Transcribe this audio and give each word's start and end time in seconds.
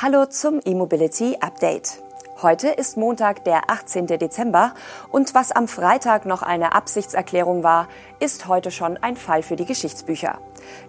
Hallo 0.00 0.26
zum 0.26 0.60
E-Mobility 0.64 1.38
Update. 1.40 2.00
Heute 2.40 2.68
ist 2.68 2.96
Montag, 2.96 3.42
der 3.42 3.68
18. 3.68 4.06
Dezember 4.06 4.72
und 5.10 5.34
was 5.34 5.50
am 5.50 5.66
Freitag 5.66 6.24
noch 6.24 6.42
eine 6.42 6.72
Absichtserklärung 6.72 7.64
war, 7.64 7.88
ist 8.20 8.46
heute 8.46 8.70
schon 8.70 8.96
ein 8.98 9.16
Fall 9.16 9.42
für 9.42 9.56
die 9.56 9.64
Geschichtsbücher. 9.64 10.38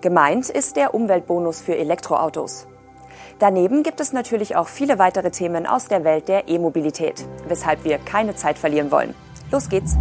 Gemeint 0.02 0.50
ist 0.50 0.76
der 0.76 0.94
Umweltbonus 0.94 1.60
für 1.60 1.76
Elektroautos. 1.76 2.68
Daneben 3.40 3.82
gibt 3.82 4.00
es 4.00 4.14
natürlich 4.14 4.56
auch 4.56 4.68
viele 4.68 5.00
weitere 5.00 5.32
Themen 5.32 5.66
aus 5.66 5.88
der 5.88 6.04
Welt 6.04 6.28
der 6.28 6.48
E-Mobilität, 6.48 7.26
weshalb 7.48 7.84
wir 7.86 7.98
keine 7.98 8.36
Zeit 8.36 8.60
verlieren 8.60 8.91
wollen. 8.91 9.16
Los 9.50 9.70
geht's! 9.70 9.98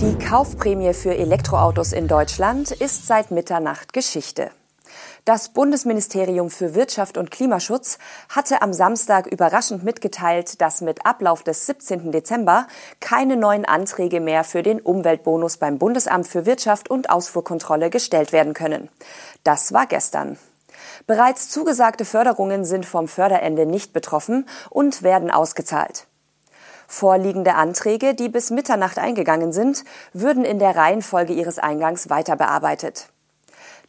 Die 0.00 0.18
Kaufprämie 0.18 0.92
für 0.92 1.16
Elektroautos 1.16 1.92
in 1.92 2.08
Deutschland 2.08 2.72
ist 2.72 3.06
seit 3.06 3.30
Mitternacht 3.30 3.92
Geschichte. 3.92 4.50
Das 5.26 5.48
Bundesministerium 5.48 6.50
für 6.50 6.76
Wirtschaft 6.76 7.18
und 7.18 7.32
Klimaschutz 7.32 7.98
hatte 8.28 8.62
am 8.62 8.72
Samstag 8.72 9.26
überraschend 9.26 9.82
mitgeteilt, 9.82 10.60
dass 10.60 10.82
mit 10.82 11.04
Ablauf 11.04 11.42
des 11.42 11.66
17. 11.66 12.12
Dezember 12.12 12.68
keine 13.00 13.36
neuen 13.36 13.64
Anträge 13.64 14.20
mehr 14.20 14.44
für 14.44 14.62
den 14.62 14.78
Umweltbonus 14.80 15.56
beim 15.56 15.78
Bundesamt 15.78 16.28
für 16.28 16.46
Wirtschaft 16.46 16.88
und 16.88 17.10
Ausfuhrkontrolle 17.10 17.90
gestellt 17.90 18.30
werden 18.30 18.54
können. 18.54 18.88
Das 19.42 19.72
war 19.72 19.86
gestern. 19.86 20.38
Bereits 21.08 21.48
zugesagte 21.48 22.04
Förderungen 22.04 22.64
sind 22.64 22.86
vom 22.86 23.08
Förderende 23.08 23.66
nicht 23.66 23.92
betroffen 23.92 24.48
und 24.70 25.02
werden 25.02 25.32
ausgezahlt. 25.32 26.06
Vorliegende 26.86 27.56
Anträge, 27.56 28.14
die 28.14 28.28
bis 28.28 28.50
Mitternacht 28.50 29.00
eingegangen 29.00 29.52
sind, 29.52 29.82
würden 30.12 30.44
in 30.44 30.60
der 30.60 30.76
Reihenfolge 30.76 31.32
ihres 31.32 31.58
Eingangs 31.58 32.10
weiter 32.10 32.36
bearbeitet. 32.36 33.08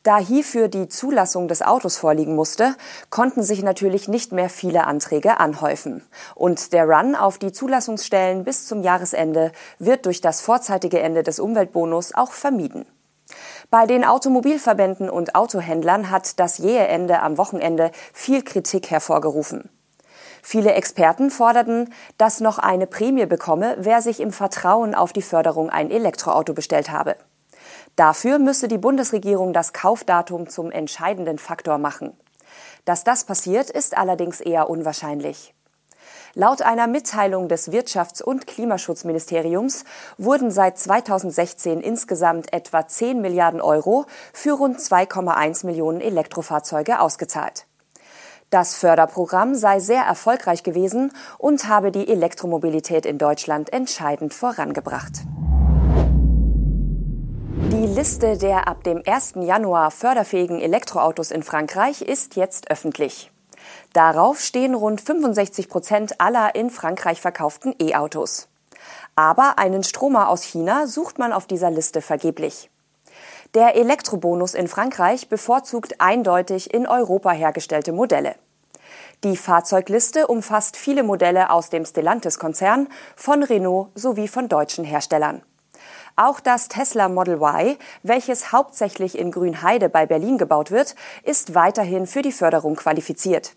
Da 0.04 0.18
hierfür 0.18 0.68
die 0.68 0.88
Zulassung 0.88 1.48
des 1.48 1.62
Autos 1.62 1.98
vorliegen 1.98 2.36
musste, 2.36 2.76
konnten 3.10 3.44
sich 3.44 3.64
natürlich 3.64 4.08
nicht 4.08 4.32
mehr 4.32 4.50
viele 4.50 4.86
Anträge 4.86 5.40
anhäufen. 5.40 6.04
Und 6.36 6.72
der 6.74 6.88
Run 6.88 7.16
auf 7.16 7.38
die 7.38 7.52
Zulassungsstellen 7.52 8.44
bis 8.44 8.68
zum 8.68 8.84
Jahresende 8.84 9.52
wird 9.80 10.06
durch 10.06 10.22
das 10.22 10.42
vorzeitige 10.42 11.00
Ende 11.00 11.24
des 11.24 11.40
Umweltbonus 11.40 12.14
auch 12.14 12.32
vermieden. 12.32 12.86
Bei 13.70 13.86
den 13.86 14.06
Automobilverbänden 14.06 15.10
und 15.10 15.36
Autohändlern 15.36 16.10
hat 16.10 16.40
das 16.40 16.58
jähe 16.58 16.88
Ende 16.88 17.22
am 17.22 17.38
Wochenende 17.38 17.92
viel 18.14 18.44
Kritik 18.44 18.90
hervorgerufen. 18.90 19.70
Viele 20.42 20.74
Experten 20.74 21.30
forderten, 21.30 21.94
dass 22.18 22.40
noch 22.40 22.58
eine 22.58 22.88
Prämie 22.88 23.26
bekomme, 23.26 23.76
wer 23.80 24.02
sich 24.02 24.22
im 24.22 24.32
Vertrauen 24.32 24.96
auf 24.96 25.12
die 25.12 25.22
Förderung 25.22 25.70
ein 25.70 25.92
Elektroauto 25.92 26.54
bestellt 26.54 26.90
habe. 26.90 27.18
Dafür 27.98 28.38
müsse 28.38 28.68
die 28.68 28.78
Bundesregierung 28.78 29.54
das 29.54 29.74
Kaufdatum 29.74 30.48
zum 30.48 30.70
entscheidenden 30.70 31.40
Faktor 31.40 31.80
machen. 31.80 32.16
Dass 32.86 33.04
das 33.04 33.26
passiert, 33.26 33.72
ist 33.72 33.98
allerdings 33.98 34.40
eher 34.40 34.70
unwahrscheinlich. 34.70 35.56
Laut 36.36 36.62
einer 36.62 36.86
Mitteilung 36.86 37.48
des 37.48 37.72
Wirtschafts- 37.72 38.22
und 38.22 38.46
Klimaschutzministeriums 38.46 39.84
wurden 40.20 40.52
seit 40.52 40.78
2016 40.78 41.82
insgesamt 41.82 42.54
etwa 42.54 42.88
10 42.88 43.20
Milliarden 43.20 43.62
Euro 43.62 44.06
für 44.32 44.52
rund 44.52 44.78
2,1 44.78 45.66
Millionen 45.66 46.00
Elektrofahrzeuge 46.00 47.00
ausgezahlt. 47.00 47.66
Das 48.52 48.76
Förderprogramm 48.76 49.56
sei 49.56 49.80
sehr 49.80 50.04
erfolgreich 50.04 50.62
gewesen 50.62 51.12
und 51.40 51.68
habe 51.68 51.92
die 51.92 52.08
Elektromobilität 52.08 53.08
in 53.08 53.18
Deutschland 53.18 53.74
entscheidend 53.74 54.36
vorangebracht. 54.36 55.24
Die 57.78 57.86
Liste 57.86 58.40
der 58.40 58.68
ab 58.68 58.84
dem 58.84 59.04
1. 59.06 59.34
Januar 59.36 59.92
förderfähigen 59.92 60.60
Elektroautos 60.60 61.30
in 61.30 61.44
Frankreich 61.44 62.02
ist 62.02 62.36
jetzt 62.36 62.72
öffentlich. 62.72 63.30
Darauf 63.94 64.42
stehen 64.42 64.74
rund 64.74 65.00
65 65.00 65.70
Prozent 65.70 66.20
aller 66.20 66.56
in 66.56 66.72
Frankreich 66.72 67.22
verkauften 67.22 67.76
E-Autos. 67.80 68.48
Aber 69.16 69.60
einen 69.60 69.84
Stromer 69.84 70.30
aus 70.30 70.42
China 70.42 70.88
sucht 70.88 71.20
man 71.20 71.32
auf 71.32 71.46
dieser 71.46 71.70
Liste 71.70 72.02
vergeblich. 72.02 72.72
Der 73.54 73.76
Elektrobonus 73.76 74.56
in 74.56 74.68
Frankreich 74.68 75.30
bevorzugt 75.30 76.02
eindeutig 76.02 76.74
in 76.74 76.88
Europa 76.88 77.30
hergestellte 77.30 77.92
Modelle. 77.92 78.38
Die 79.24 79.38
Fahrzeugliste 79.38 80.26
umfasst 80.26 80.78
viele 80.78 81.04
Modelle 81.04 81.52
aus 81.52 81.70
dem 81.70 81.86
Stellantis-Konzern, 81.86 82.88
von 83.16 83.44
Renault 83.44 83.90
sowie 83.94 84.28
von 84.28 84.50
deutschen 84.50 84.84
Herstellern. 84.84 85.44
Auch 86.20 86.40
das 86.40 86.68
Tesla 86.68 87.10
Model 87.10 87.36
Y, 87.36 87.78
welches 88.02 88.52
hauptsächlich 88.52 89.20
in 89.20 89.30
Grünheide 89.30 89.88
bei 89.88 90.08
Berlin 90.08 90.40
gebaut 90.40 90.72
wird, 90.72 90.96
ist 91.22 91.54
weiterhin 91.54 92.08
für 92.08 92.24
die 92.24 92.32
Förderung 92.32 92.76
qualifiziert. 92.76 93.54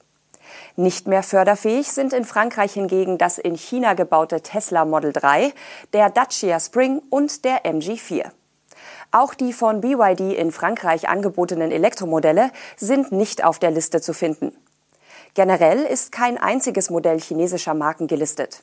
Nicht 0.77 1.09
mehr 1.09 1.23
förderfähig 1.23 1.91
sind 1.91 2.13
in 2.13 2.27
Frankreich 2.27 2.75
hingegen 2.75 3.17
das 3.17 3.39
in 3.39 3.55
China 3.55 3.95
gebaute 3.95 4.43
Tesla 4.43 4.85
Model 4.85 5.15
3, 5.15 5.55
der 5.95 6.11
Dacia 6.11 6.61
Spring 6.61 7.01
und 7.09 7.47
der 7.47 7.65
MG4. 7.65 8.31
Auch 9.11 9.33
die 9.33 9.55
von 9.55 9.81
BYD 9.81 10.37
in 10.37 10.53
Frankreich 10.53 11.09
angebotenen 11.09 11.73
Elektromodelle 11.73 12.51
sind 12.77 13.11
nicht 13.11 13.43
auf 13.43 13.59
der 13.59 13.71
Liste 13.71 14.03
zu 14.03 14.13
finden. 14.13 14.53
Generell 15.33 15.83
ist 15.85 16.13
kein 16.13 16.37
einziges 16.37 16.91
Modell 16.91 17.21
chinesischer 17.21 17.73
Marken 17.73 18.07
gelistet. 18.07 18.63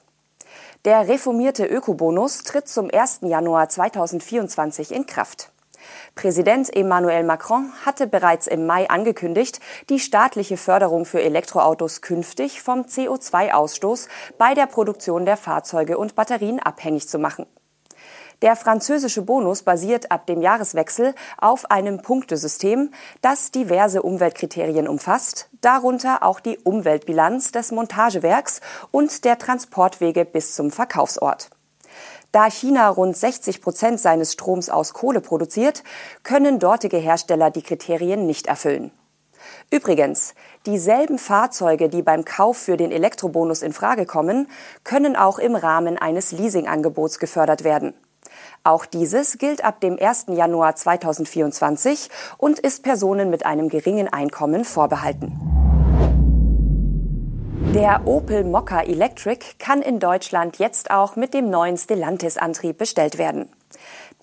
Der 0.86 1.08
reformierte 1.08 1.66
Ökobonus 1.66 2.44
tritt 2.44 2.68
zum 2.68 2.90
1. 2.94 3.22
Januar 3.24 3.68
2024 3.68 4.92
in 4.94 5.06
Kraft. 5.06 5.52
Präsident 6.16 6.76
Emmanuel 6.76 7.24
Macron 7.24 7.72
hatte 7.86 8.08
bereits 8.08 8.48
im 8.48 8.66
Mai 8.66 8.90
angekündigt, 8.90 9.60
die 9.90 10.00
staatliche 10.00 10.58
Förderung 10.58 11.06
für 11.06 11.22
Elektroautos 11.22 12.02
künftig 12.02 12.62
vom 12.62 12.82
CO2-Ausstoß 12.82 14.08
bei 14.38 14.54
der 14.54 14.68
Produktion 14.68 15.26
der 15.26 15.38
Fahrzeuge 15.38 15.98
und 15.98 16.16
Batterien 16.16 16.60
abhängig 16.60 17.08
zu 17.08 17.20
machen. 17.20 17.46
Der 18.44 18.56
französische 18.56 19.24
Bonus 19.24 19.64
basiert 19.64 20.12
ab 20.12 20.28
dem 20.28 20.42
Jahreswechsel 20.42 21.16
auf 21.40 21.72
einem 21.72 22.04
Punktesystem, 22.04 22.92
das 23.22 23.50
diverse 23.50 24.04
Umweltkriterien 24.04 24.88
umfasst, 24.88 25.50
darunter 25.62 26.22
auch 26.22 26.40
die 26.40 26.60
Umweltbilanz 26.60 27.52
des 27.52 27.72
Montagewerks 27.72 28.62
und 28.92 29.26
der 29.26 29.40
Transportwege 29.40 30.24
bis 30.24 30.54
zum 30.54 30.70
Verkaufsort. 30.70 31.50
Da 32.32 32.46
China 32.52 32.90
rund 32.90 33.18
60 33.18 33.60
Prozent 33.60 34.00
seines 34.00 34.34
Stroms 34.34 34.70
aus 34.70 34.94
Kohle 34.94 35.22
produziert, 35.22 35.84
können 36.22 36.60
dortige 36.60 36.98
Hersteller 36.98 37.50
die 37.50 37.64
Kriterien 37.64 38.28
nicht 38.28 38.46
erfüllen. 38.46 38.92
Übrigens, 39.72 40.36
dieselben 40.68 41.18
Fahrzeuge, 41.18 41.90
die 41.90 42.04
beim 42.04 42.24
Kauf 42.24 42.58
für 42.58 42.78
den 42.78 42.92
Elektrobonus 42.92 43.64
in 43.64 43.74
Frage 43.74 44.06
kommen, 44.06 44.48
können 44.84 45.16
auch 45.16 45.40
im 45.40 45.56
Rahmen 45.56 45.98
eines 45.98 46.32
Leasingangebots 46.32 47.18
gefördert 47.18 47.64
werden. 47.64 47.96
Auch 48.64 48.86
dieses 48.86 49.38
gilt 49.38 49.64
ab 49.64 49.82
dem 49.82 49.98
1. 50.00 50.28
Januar 50.30 50.76
2024 50.76 52.10
und 52.38 52.60
ist 52.60 52.84
Personen 52.84 53.30
mit 53.30 53.46
einem 53.46 53.70
geringen 53.70 54.08
Einkommen 54.08 54.66
vorbehalten. 54.66 55.40
Der 57.74 58.08
Opel 58.08 58.44
Mokka 58.44 58.82
Electric 58.82 59.40
kann 59.60 59.82
in 59.82 60.00
Deutschland 60.00 60.58
jetzt 60.58 60.90
auch 60.90 61.16
mit 61.16 61.34
dem 61.34 61.50
neuen 61.50 61.78
Stellantis-Antrieb 61.78 62.78
bestellt 62.78 63.18
werden. 63.18 63.50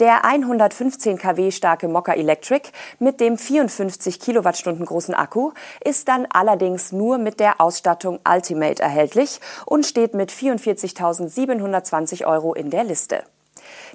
Der 0.01 0.25
115 0.25 1.19
kW 1.19 1.53
starke 1.53 1.87
Mokka 1.87 2.15
Electric 2.15 2.71
mit 2.99 3.21
dem 3.21 3.39
54 3.39 4.19
Kilowattstunden 4.19 4.85
großen 4.85 5.15
Akku 5.15 5.53
ist 5.85 6.09
dann 6.09 6.27
allerdings 6.31 6.91
nur 6.91 7.19
mit 7.19 7.39
der 7.39 7.61
Ausstattung 7.61 8.19
Ultimate 8.29 8.83
erhältlich 8.83 9.41
und 9.67 9.87
steht 9.87 10.15
mit 10.15 10.33
44.720 10.33 12.27
Euro 12.27 12.55
in 12.55 12.71
der 12.71 12.83
Liste. 12.83 13.23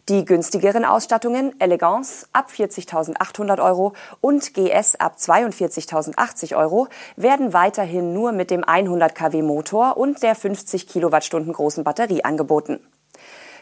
Die 0.07 0.25
günstigeren 0.25 0.85
Ausstattungen 0.85 1.59
Elegance 1.59 2.27
ab 2.33 2.49
40.800 2.55 3.63
Euro 3.63 3.93
und 4.21 4.53
GS 4.53 4.95
ab 4.95 5.15
42.080 5.19 6.55
Euro 6.55 6.87
werden 7.15 7.53
weiterhin 7.53 8.13
nur 8.13 8.31
mit 8.31 8.51
dem 8.51 8.63
100 8.63 9.13
kW 9.13 9.41
Motor 9.41 9.97
und 9.97 10.23
der 10.23 10.35
50 10.35 10.87
Kilowattstunden 10.87 11.53
großen 11.53 11.83
Batterie 11.83 12.23
angeboten. 12.23 12.79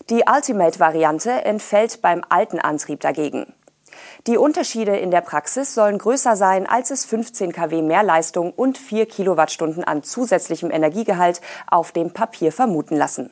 Die 0.10 0.24
Ultimate-Variante 0.26 1.32
entfällt 1.44 2.02
beim 2.02 2.24
alten 2.30 2.60
Antrieb 2.60 3.02
dagegen. 3.02 3.54
Die 4.26 4.38
Unterschiede 4.38 4.96
in 4.96 5.12
der 5.12 5.22
Praxis 5.22 5.74
sollen 5.74 5.98
größer 5.98 6.36
sein, 6.36 6.68
als 6.68 6.92
es 6.92 7.06
15 7.06 7.52
kW 7.52 7.82
mehr 7.82 8.04
Leistung 8.04 8.52
und 8.52 8.78
4 8.78 9.06
Kilowattstunden 9.06 9.84
an 9.84 10.04
zusätzlichem 10.04 10.72
Energiegehalt 10.72 11.42
auf 11.68 11.92
dem 11.92 12.12
Papier 12.12 12.52
vermuten 12.52 12.96
lassen. 12.96 13.32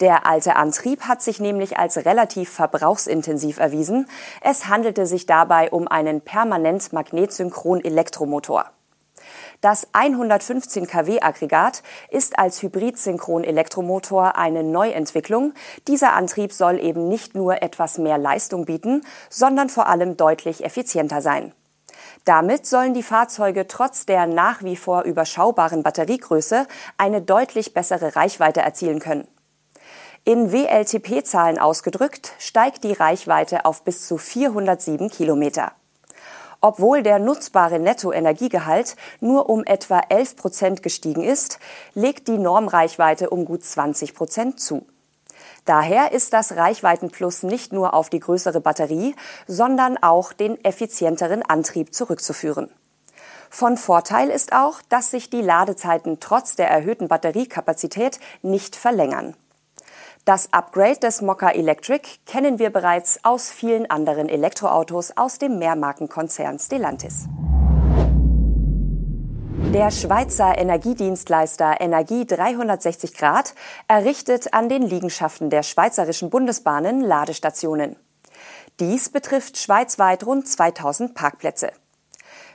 Der 0.00 0.26
alte 0.26 0.56
Antrieb 0.56 1.02
hat 1.02 1.22
sich 1.22 1.38
nämlich 1.38 1.78
als 1.78 2.04
relativ 2.04 2.50
verbrauchsintensiv 2.50 3.58
erwiesen. 3.58 4.08
Es 4.40 4.66
handelte 4.66 5.06
sich 5.06 5.26
dabei 5.26 5.70
um 5.70 5.86
einen 5.86 6.20
permanent 6.20 6.92
magnetsynchron 6.92 7.84
Elektromotor. 7.84 8.70
Das 9.60 9.86
115 9.92 10.86
kW 10.86 11.20
Aggregat 11.20 11.82
ist 12.10 12.38
als 12.38 12.62
Hybrid-Synchron-Elektromotor 12.62 14.36
eine 14.36 14.62
Neuentwicklung. 14.62 15.54
Dieser 15.88 16.12
Antrieb 16.12 16.52
soll 16.52 16.78
eben 16.80 17.08
nicht 17.08 17.34
nur 17.34 17.62
etwas 17.62 17.96
mehr 17.96 18.18
Leistung 18.18 18.66
bieten, 18.66 19.02
sondern 19.30 19.68
vor 19.68 19.86
allem 19.86 20.16
deutlich 20.16 20.64
effizienter 20.64 21.22
sein. 21.22 21.52
Damit 22.24 22.66
sollen 22.66 22.94
die 22.94 23.02
Fahrzeuge 23.02 23.66
trotz 23.66 24.06
der 24.06 24.26
nach 24.26 24.62
wie 24.62 24.76
vor 24.76 25.02
überschaubaren 25.02 25.82
Batteriegröße 25.82 26.66
eine 26.98 27.22
deutlich 27.22 27.74
bessere 27.74 28.16
Reichweite 28.16 28.60
erzielen 28.60 28.98
können. 28.98 29.28
In 30.26 30.52
WLTP-Zahlen 30.52 31.58
ausgedrückt 31.58 32.32
steigt 32.38 32.82
die 32.84 32.94
Reichweite 32.94 33.66
auf 33.66 33.82
bis 33.82 34.06
zu 34.06 34.16
407 34.16 35.10
Kilometer. 35.10 35.72
Obwohl 36.62 37.02
der 37.02 37.18
nutzbare 37.18 37.78
Nettoenergiegehalt 37.78 38.96
nur 39.20 39.50
um 39.50 39.64
etwa 39.64 40.00
11 40.08 40.36
Prozent 40.36 40.82
gestiegen 40.82 41.22
ist, 41.22 41.58
legt 41.92 42.26
die 42.28 42.38
Normreichweite 42.38 43.28
um 43.28 43.44
gut 43.44 43.64
20 43.64 44.14
Prozent 44.14 44.60
zu. 44.60 44.86
Daher 45.66 46.12
ist 46.12 46.32
das 46.32 46.56
Reichweitenplus 46.56 47.42
nicht 47.42 47.74
nur 47.74 47.92
auf 47.92 48.08
die 48.08 48.20
größere 48.20 48.62
Batterie, 48.62 49.14
sondern 49.46 50.02
auch 50.02 50.32
den 50.32 50.64
effizienteren 50.64 51.42
Antrieb 51.42 51.92
zurückzuführen. 51.92 52.70
Von 53.50 53.76
Vorteil 53.76 54.30
ist 54.30 54.54
auch, 54.54 54.80
dass 54.88 55.10
sich 55.10 55.28
die 55.28 55.42
Ladezeiten 55.42 56.18
trotz 56.18 56.56
der 56.56 56.70
erhöhten 56.70 57.08
Batteriekapazität 57.08 58.20
nicht 58.40 58.74
verlängern. 58.74 59.36
Das 60.24 60.50
Upgrade 60.54 61.00
des 61.00 61.20
Mokka 61.20 61.50
Electric 61.50 62.08
kennen 62.24 62.58
wir 62.58 62.70
bereits 62.70 63.22
aus 63.24 63.50
vielen 63.50 63.90
anderen 63.90 64.30
Elektroautos 64.30 65.14
aus 65.18 65.36
dem 65.36 65.58
Mehrmarkenkonzern 65.58 66.58
Stellantis. 66.58 67.26
Der 69.74 69.90
Schweizer 69.90 70.56
Energiedienstleister 70.56 71.78
Energie 71.78 72.24
360 72.24 73.12
Grad 73.12 73.54
errichtet 73.86 74.54
an 74.54 74.70
den 74.70 74.82
Liegenschaften 74.82 75.50
der 75.50 75.62
Schweizerischen 75.62 76.30
Bundesbahnen 76.30 77.02
Ladestationen. 77.02 77.96
Dies 78.80 79.10
betrifft 79.10 79.58
schweizweit 79.58 80.24
rund 80.24 80.48
2000 80.48 81.14
Parkplätze. 81.14 81.70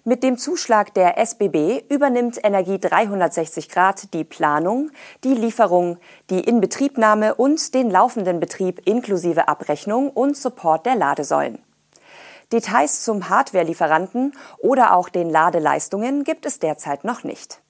Mit 0.09 0.23
dem 0.23 0.39
Zuschlag 0.39 0.91
der 0.95 1.19
SBB 1.19 1.83
übernimmt 1.87 2.43
Energie 2.43 2.79
360 2.79 3.69
Grad 3.69 4.11
die 4.15 4.23
Planung, 4.23 4.89
die 5.23 5.35
Lieferung, 5.35 5.99
die 6.31 6.39
Inbetriebnahme 6.39 7.35
und 7.35 7.75
den 7.75 7.91
laufenden 7.91 8.39
Betrieb 8.39 8.81
inklusive 8.87 9.47
Abrechnung 9.47 10.09
und 10.09 10.35
Support 10.35 10.87
der 10.87 10.95
Ladesäulen. 10.95 11.59
Details 12.51 13.03
zum 13.03 13.29
Hardware-Lieferanten 13.29 14.33
oder 14.57 14.95
auch 14.95 15.09
den 15.09 15.29
Ladeleistungen 15.29 16.23
gibt 16.23 16.47
es 16.47 16.57
derzeit 16.57 17.03
noch 17.03 17.23
nicht. 17.23 17.61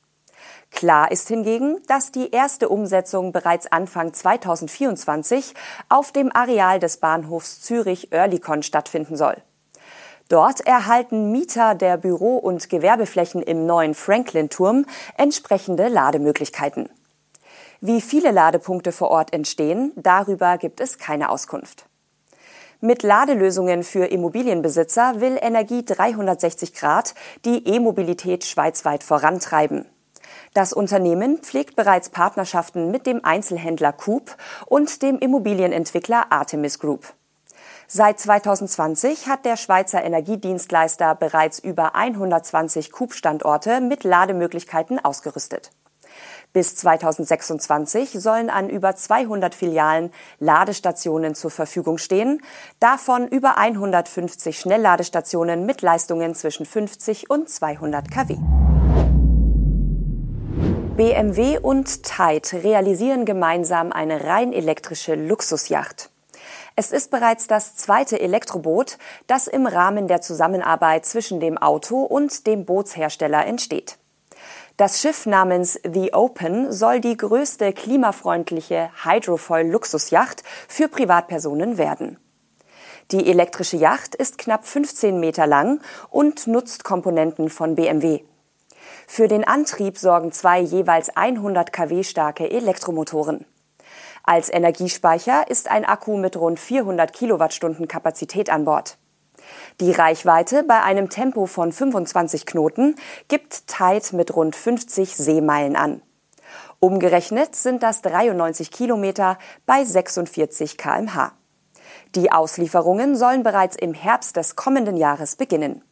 Klar 0.72 1.12
ist 1.12 1.28
hingegen, 1.28 1.82
dass 1.88 2.14
die 2.14 2.32
erste 2.32 2.70
Umsetzung 2.70 3.34
bereits 3.34 3.70
Anfang 3.70 4.14
2024 4.14 5.56
auf 5.90 6.14
dem 6.14 6.34
Areal 6.34 6.80
des 6.80 7.02
Bahnhofs 7.02 7.60
Zürich-Oerlikon 7.64 8.64
stattfinden 8.64 9.18
soll. 9.18 9.44
Dort 10.30 10.62
erhalten 10.62 11.32
Mieter 11.32 11.74
der 11.74 11.98
Büro- 11.98 12.38
und 12.38 12.70
Gewerbeflächen 12.70 13.42
im 13.42 13.66
neuen 13.66 13.96
Franklin-Turm 13.96 14.86
entsprechende 15.18 15.88
Lademöglichkeiten. 15.88 16.88
Wie 17.82 18.00
viele 18.00 18.30
Ladepunkte 18.30 18.92
vor 18.92 19.10
Ort 19.10 19.34
entstehen, 19.34 19.92
darüber 19.96 20.60
gibt 20.60 20.82
es 20.82 21.00
keine 21.00 21.30
Auskunft. 21.30 21.86
Mit 22.80 23.02
Ladelösungen 23.02 23.82
für 23.82 24.06
Immobilienbesitzer 24.06 25.20
will 25.20 25.40
Energie 25.42 25.84
360 25.84 26.76
Grad 26.76 27.16
die 27.44 27.68
E-Mobilität 27.68 28.46
schweizweit 28.46 29.04
vorantreiben. 29.04 29.86
Das 30.54 30.74
Unternehmen 30.74 31.40
pflegt 31.40 31.76
bereits 31.76 32.10
Partnerschaften 32.10 32.92
mit 32.92 33.08
dem 33.08 33.26
Einzelhändler 33.26 33.94
Coop 33.94 34.38
und 34.68 35.02
dem 35.02 35.18
Immobilienentwickler 35.18 36.32
Artemis 36.32 36.78
Group. 36.78 37.14
Seit 37.92 38.20
2020 38.20 39.26
hat 39.26 39.46
der 39.46 39.58
Schweizer 39.58 40.04
Energiedienstleister 40.04 41.16
bereits 41.16 41.58
über 41.58 41.96
120 41.96 42.92
Coop-Standorte 42.92 43.82
mit 43.82 44.04
Lademöglichkeiten 44.04 45.04
ausgerüstet. 45.04 45.72
Bis 46.54 46.76
2026 46.76 48.12
sollen 48.12 48.52
an 48.52 48.70
über 48.70 48.96
200 48.96 49.56
Filialen 49.56 50.12
Ladestationen 50.38 51.34
zur 51.34 51.50
Verfügung 51.50 51.98
stehen, 51.98 52.44
davon 52.80 53.28
über 53.28 53.58
150 53.58 54.60
Schnellladestationen 54.60 55.66
mit 55.66 55.82
Leistungen 55.82 56.36
zwischen 56.36 56.68
50 56.68 57.32
und 57.32 57.50
200 57.50 58.12
kW. 58.12 58.38
BMW 60.96 61.58
und 61.58 62.04
Tide 62.04 62.64
realisieren 62.64 63.26
gemeinsam 63.26 63.92
eine 63.92 64.26
rein 64.26 64.54
elektrische 64.54 65.16
Luxusjacht. 65.16 66.12
Es 66.80 66.94
ist 66.94 67.12
bereits 67.12 67.48
das 67.48 67.76
zweite 67.76 68.22
Elektroboot, 68.22 69.00
das 69.28 69.48
im 69.48 69.68
Rahmen 69.68 70.08
der 70.08 70.22
Zusammenarbeit 70.22 71.06
zwischen 71.06 71.42
dem 71.42 71.58
Auto 71.58 72.04
und 72.04 72.48
dem 72.48 72.64
Bootshersteller 72.64 73.46
entsteht. 73.46 73.98
Das 74.78 75.02
Schiff 75.02 75.26
namens 75.26 75.78
The 75.84 76.14
Open 76.14 76.72
soll 76.72 77.02
die 77.02 77.18
größte 77.18 77.74
klimafreundliche 77.74 78.92
Hydrofoil-Luxusjacht 79.04 80.44
für 80.70 80.88
Privatpersonen 80.88 81.78
werden. 81.78 82.18
Die 83.12 83.30
elektrische 83.30 83.76
Yacht 83.76 84.16
ist 84.16 84.38
knapp 84.38 84.66
15 84.66 85.20
Meter 85.20 85.48
lang 85.48 85.82
und 86.10 86.48
nutzt 86.48 86.86
Komponenten 86.86 87.50
von 87.50 87.76
BMW. 87.76 88.24
Für 89.06 89.28
den 89.28 89.46
Antrieb 89.46 89.98
sorgen 89.98 90.32
zwei 90.32 90.62
jeweils 90.62 91.10
100 91.10 91.74
kW 91.74 92.04
starke 92.04 92.50
Elektromotoren. 92.50 93.46
Als 94.30 94.54
Energiespeicher 94.54 95.50
ist 95.50 95.72
ein 95.72 95.86
Akku 95.86 96.16
mit 96.16 96.38
rund 96.38 96.60
400 96.60 97.14
Kilowattstunden 97.14 97.88
Kapazität 97.88 98.52
an 98.52 98.64
Bord. 98.64 99.00
Die 99.82 99.92
Reichweite 99.92 100.62
bei 100.62 100.84
einem 100.84 101.10
Tempo 101.10 101.48
von 101.48 101.72
25 101.72 102.46
Knoten 102.46 102.96
gibt 103.28 103.66
Tide 103.66 104.16
mit 104.16 104.36
rund 104.36 104.56
50 104.56 105.16
Seemeilen 105.16 105.76
an. 105.76 106.04
Umgerechnet 106.80 107.56
sind 107.56 107.82
das 107.82 108.04
93 108.04 108.70
Kilometer 108.70 109.40
bei 109.66 109.84
46 109.84 110.78
kmh. 110.78 111.32
Die 112.14 112.32
Auslieferungen 112.32 113.16
sollen 113.16 113.42
bereits 113.42 113.78
im 113.78 113.96
Herbst 113.96 114.36
des 114.36 114.56
kommenden 114.56 114.96
Jahres 114.96 115.38
beginnen. 115.38 115.84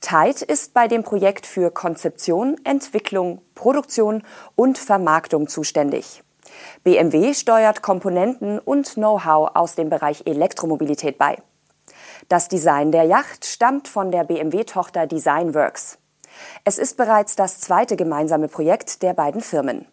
Tide 0.00 0.44
ist 0.44 0.72
bei 0.72 0.86
dem 0.86 1.02
Projekt 1.02 1.46
für 1.46 1.72
Konzeption, 1.72 2.58
Entwicklung, 2.62 3.42
Produktion 3.56 4.22
und 4.54 4.78
Vermarktung 4.78 5.48
zuständig. 5.48 6.22
BMW 6.84 7.34
steuert 7.34 7.82
Komponenten 7.82 8.58
und 8.58 8.94
Know-how 8.94 9.50
aus 9.54 9.74
dem 9.74 9.90
Bereich 9.90 10.22
Elektromobilität 10.26 11.18
bei. 11.18 11.36
Das 12.28 12.48
Design 12.48 12.92
der 12.92 13.04
Yacht 13.04 13.44
stammt 13.44 13.88
von 13.88 14.10
der 14.10 14.24
BMW-Tochter 14.24 15.06
Designworks. 15.06 15.98
Es 16.64 16.78
ist 16.78 16.96
bereits 16.96 17.36
das 17.36 17.60
zweite 17.60 17.96
gemeinsame 17.96 18.48
Projekt 18.48 19.02
der 19.02 19.14
beiden 19.14 19.40
Firmen. 19.40 19.86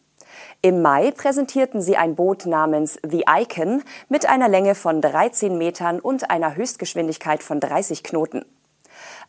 Im 0.62 0.81
Mai 0.81 1.12
präsentierten 1.12 1.81
sie 1.81 1.97
ein 1.97 2.15
Boot 2.15 2.45
namens 2.45 3.00
The 3.07 3.25
Icon 3.27 3.83
mit 4.09 4.27
einer 4.27 4.47
Länge 4.47 4.75
von 4.75 5.01
13 5.01 5.57
Metern 5.57 6.00
und 6.00 6.29
einer 6.29 6.55
Höchstgeschwindigkeit 6.55 7.43
von 7.43 7.59
30 7.59 8.03
Knoten. 8.03 8.45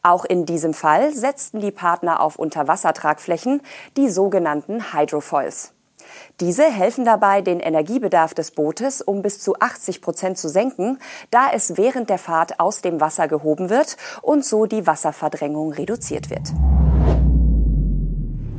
Auch 0.02 0.24
in 0.24 0.46
diesem 0.46 0.74
Fall 0.74 1.12
setzten 1.12 1.60
die 1.60 1.72
Partner 1.72 2.20
auf 2.20 2.36
Unterwassertragflächen, 2.36 3.62
die 3.96 4.08
sogenannten 4.08 4.92
Hydrofoils. 4.92 5.74
Diese 6.40 6.64
helfen 6.64 7.04
dabei, 7.04 7.42
den 7.42 7.60
Energiebedarf 7.60 8.34
des 8.34 8.50
Bootes 8.50 9.02
um 9.02 9.22
bis 9.22 9.40
zu 9.40 9.54
80 9.58 10.00
Prozent 10.00 10.38
zu 10.38 10.48
senken, 10.48 10.98
da 11.30 11.50
es 11.52 11.76
während 11.76 12.10
der 12.10 12.18
Fahrt 12.18 12.60
aus 12.60 12.80
dem 12.80 13.00
Wasser 13.00 13.28
gehoben 13.28 13.70
wird 13.70 13.96
und 14.22 14.44
so 14.44 14.66
die 14.66 14.86
Wasserverdrängung 14.86 15.72
reduziert 15.72 16.30
wird. 16.30 16.52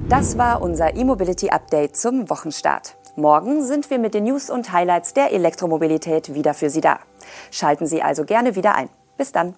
Das 0.09 0.37
war 0.37 0.61
unser 0.61 0.95
E-Mobility 0.95 1.49
Update 1.51 1.95
zum 1.95 2.29
Wochenstart. 2.29 2.97
Morgen 3.15 3.63
sind 3.63 3.89
wir 3.89 3.99
mit 3.99 4.13
den 4.13 4.23
News 4.23 4.49
und 4.49 4.71
Highlights 4.71 5.13
der 5.13 5.31
Elektromobilität 5.33 6.33
wieder 6.33 6.53
für 6.53 6.69
Sie 6.69 6.81
da. 6.81 6.99
Schalten 7.51 7.85
Sie 7.85 8.01
also 8.01 8.23
gerne 8.23 8.55
wieder 8.55 8.75
ein. 8.75 8.89
Bis 9.17 9.31
dann. 9.31 9.55